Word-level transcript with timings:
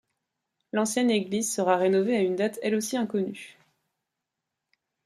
L’ancienne 0.71 1.11
église 1.11 1.53
sera 1.53 1.77
rénovée 1.77 2.17
à 2.17 2.21
une 2.21 2.35
date 2.35 2.57
elle 2.63 2.73
aussi 2.73 2.97
inconnue. 2.97 3.59